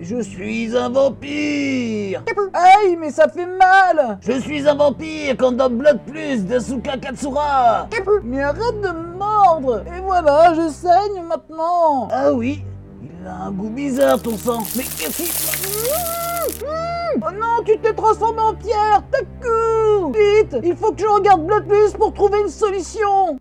[0.00, 2.22] Je suis un vampire.
[2.52, 4.18] Aïe, mais ça fait mal.
[4.20, 7.88] Je suis un vampire quand dans Blood Plus d'Asuka Katsura.
[8.24, 9.84] Mais arrête de me mordre.
[9.86, 12.08] Et voilà, je saigne maintenant.
[12.10, 12.64] Ah oui
[13.02, 14.62] Il a un goût bizarre ton sang.
[14.76, 16.66] Mais qu'est-ce qu'il...
[17.16, 19.20] Oh non, tu t'es transformé en pierre T'as
[20.08, 23.38] Vite Il faut que je regarde Blood Plus pour trouver une solution.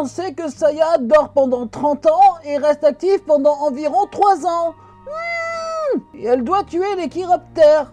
[0.00, 4.74] on sait que Saya dort pendant 30 ans et reste active pendant environ 3 ans.
[5.06, 5.98] Hmm.
[6.14, 7.92] Et elle doit tuer les chiroptères.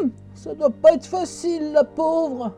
[0.00, 2.54] Mmh ça doit pas être facile, la pauvre.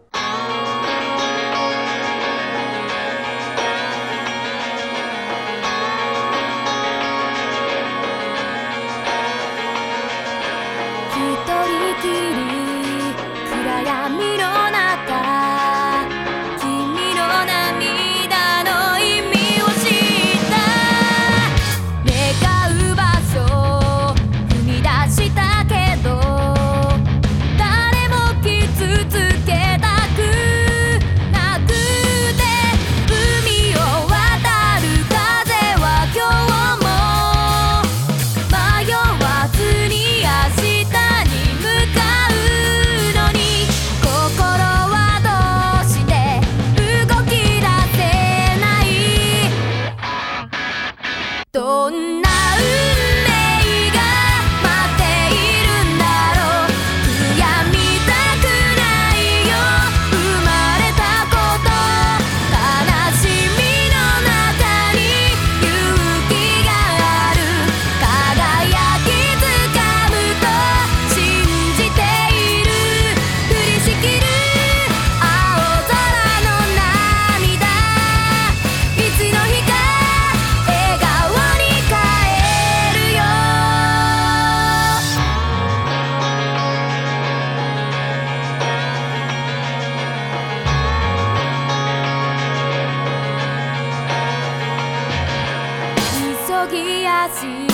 [96.66, 97.46] ぎ足。
[97.46, 97.68] 追い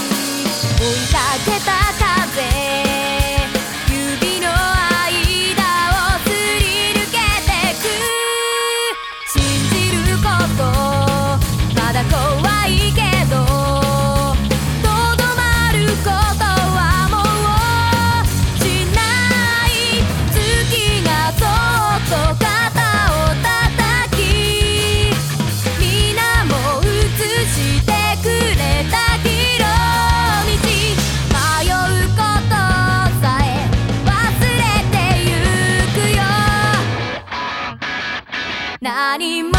[1.13, 2.68] かけた風。
[39.09, 39.58] 何も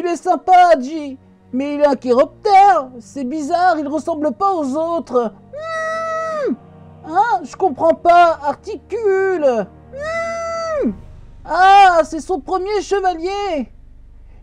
[0.00, 1.18] Il est sympa, Haji,
[1.52, 2.88] mais il est un chiroptère.
[3.00, 5.34] C'est bizarre, il ressemble pas aux autres.
[7.04, 8.38] Hein Je comprends pas.
[8.42, 9.66] Articule.
[9.92, 10.92] Hmm.
[11.44, 13.70] Ah, c'est son premier chevalier.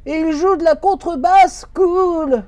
[0.05, 2.43] Et il joue de la contrebasse cool.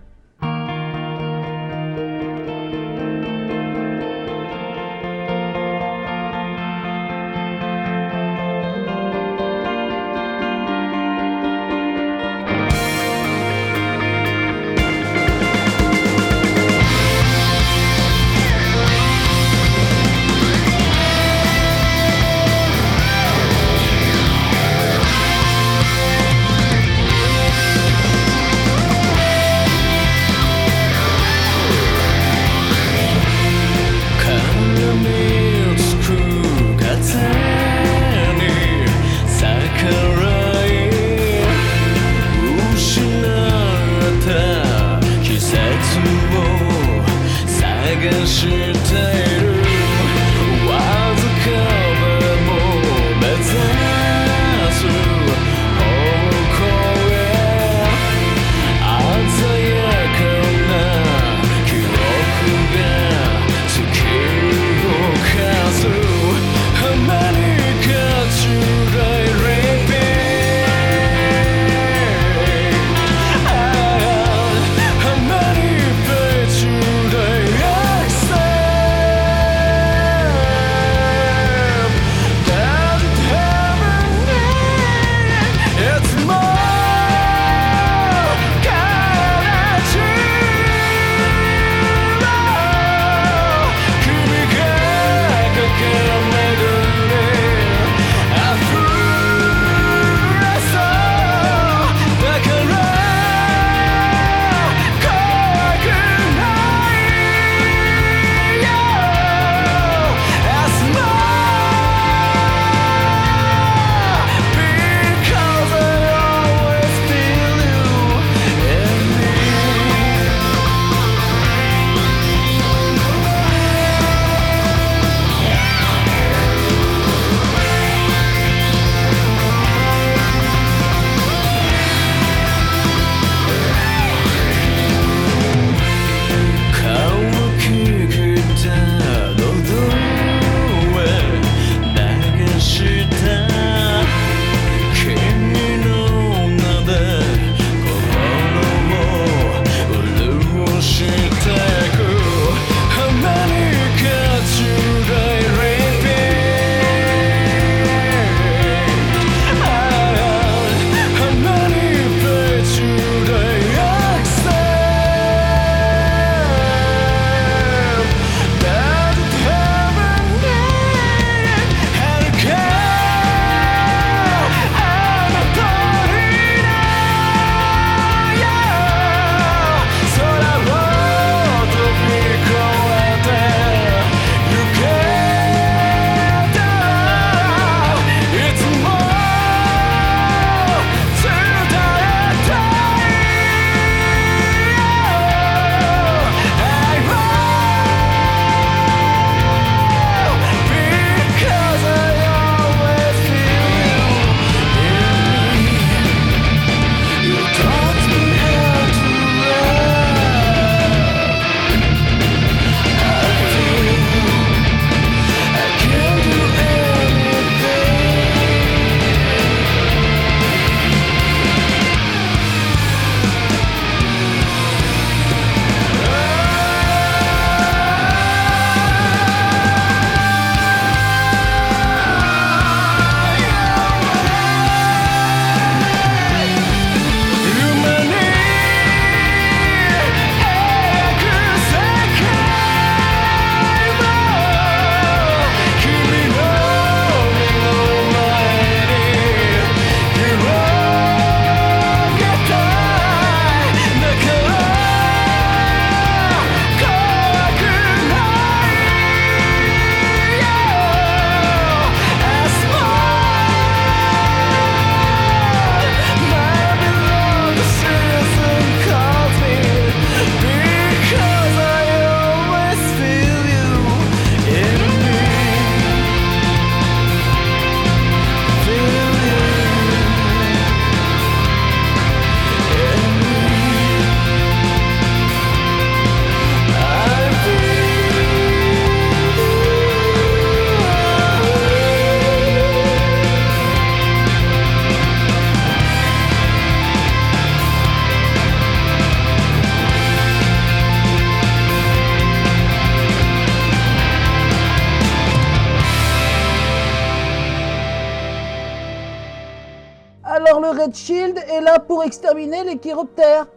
[311.79, 313.47] pour exterminer les chiroptères.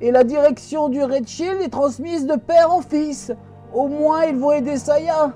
[0.00, 3.32] Et la direction du Red Shield est transmise de père en fils.
[3.74, 5.34] Au moins, ils vont aider Saya.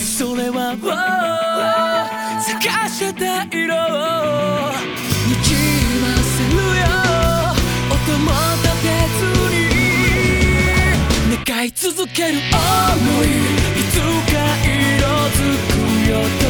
[0.00, 0.76] それは
[2.40, 3.78] 探してた色を
[5.28, 5.54] にじ
[6.02, 6.84] ませるよ。
[7.90, 8.26] 音も
[8.62, 8.86] 立て
[9.18, 9.22] ず
[11.30, 12.56] に願い続ける想
[13.24, 13.26] い。
[13.78, 13.94] いつ
[14.32, 14.34] か
[14.64, 15.72] 色づく
[16.10, 16.44] よと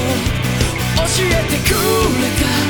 [0.96, 2.63] 教えてくれた。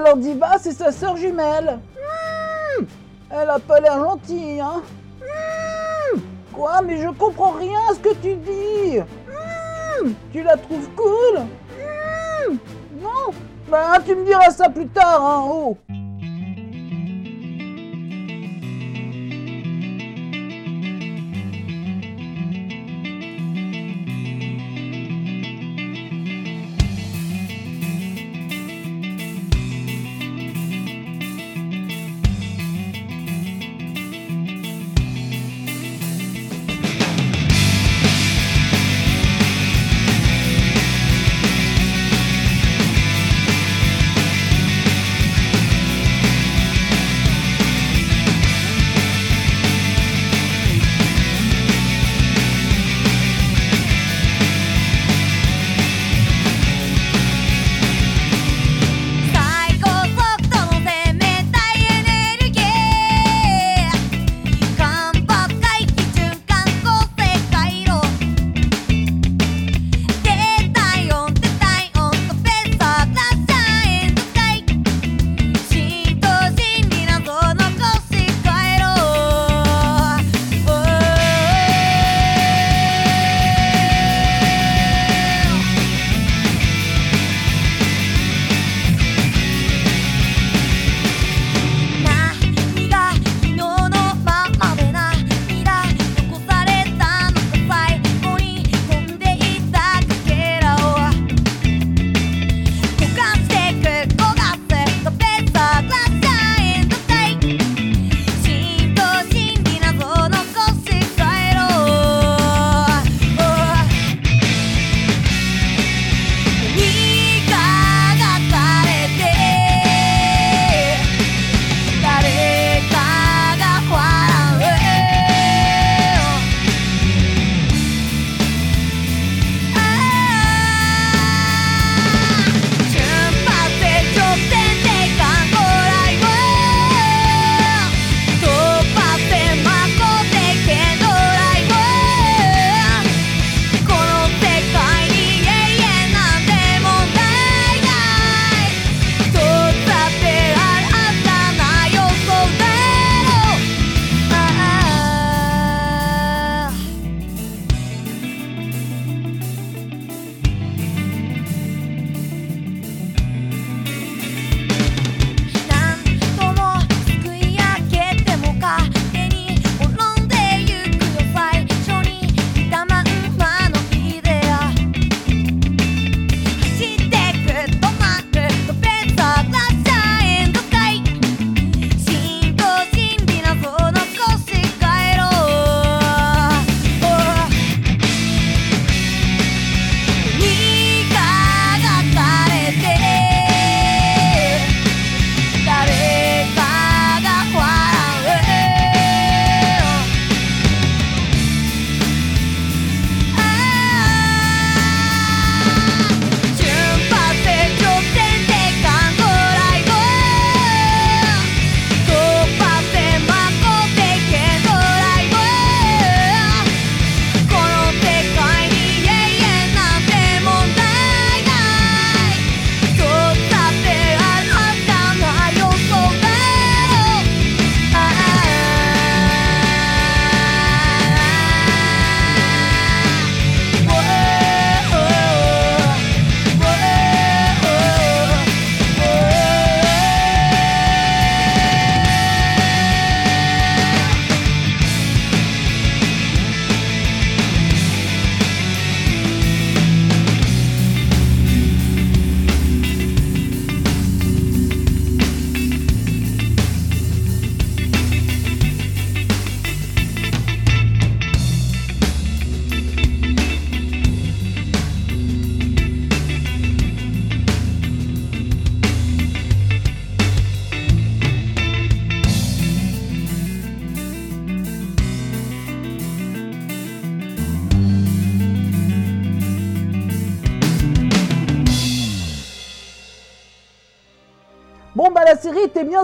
[0.00, 1.78] Alors Diva, c'est sa sœur jumelle.
[2.78, 2.84] Hmm.
[3.30, 4.80] Elle a pas l'air gentille, hein.
[5.20, 6.20] Hmm.
[6.54, 8.98] Quoi Mais je comprends rien à ce que tu dis.
[8.98, 10.12] Hmm.
[10.32, 11.40] Tu la trouves cool?
[12.98, 13.34] Non.
[13.68, 15.76] Bah, tu me diras ça plus tard, hein, oh.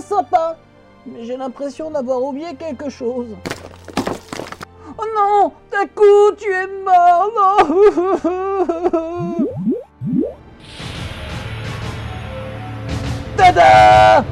[0.01, 0.57] Sympa.
[1.07, 3.29] Mais j'ai l'impression d'avoir oublié quelque chose.
[4.99, 7.57] Oh non Taku, tu es mort non
[13.37, 14.25] Tada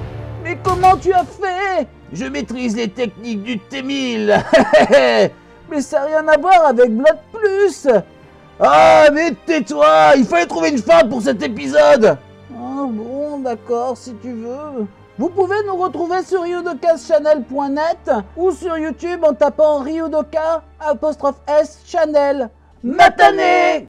[0.43, 1.87] Mais comment tu as fait?
[2.13, 4.43] Je maîtrise les techniques du T-1000
[5.71, 7.87] Mais ça n'a rien à voir avec Blood Plus
[8.59, 12.17] Ah, mais tais-toi Il fallait trouver une fin pour cet épisode
[12.53, 14.87] Ah bon, d'accord, si tu veux.
[15.17, 20.65] Vous pouvez nous retrouver sur ryudokaschannel.net ou sur YouTube en tapant Ryudoka
[21.87, 22.51] Channel.
[22.83, 23.83] Matané